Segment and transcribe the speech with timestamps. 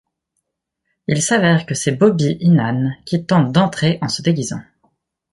[1.05, 4.63] Il s'avère que c'est Bobby Heenan qui tente d'entrer en se déguisant.